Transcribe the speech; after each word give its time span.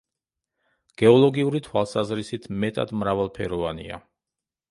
გეოლოგიური 1.01 1.61
თვალსაზრისით 1.67 2.49
მეტად 2.63 2.93
მრავალფეროვანია. 3.01 4.01